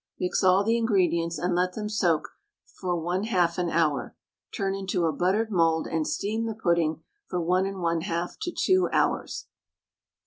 Mix 0.19 0.43
all 0.43 0.63
the 0.63 0.79
ingredients, 0.79 1.37
and 1.37 1.53
let 1.53 1.73
them 1.73 1.87
soak 1.87 2.29
for 2.65 2.99
1/2 2.99 3.59
an 3.59 3.69
hour. 3.69 4.15
Turn 4.51 4.73
into 4.73 5.05
a 5.05 5.13
buttered 5.13 5.51
mould 5.51 5.85
and 5.85 6.07
steam 6.07 6.47
the 6.47 6.55
pudding 6.55 7.03
for 7.27 7.39
1 7.39 7.65
1/2 7.75 8.35
to 8.41 8.51
2 8.51 8.89
hours. 8.91 9.45